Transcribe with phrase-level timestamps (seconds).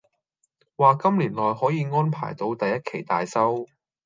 [0.77, 3.67] 話今年內可以安排到第一期大修